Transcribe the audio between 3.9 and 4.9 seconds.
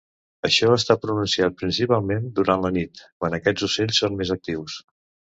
són més actius.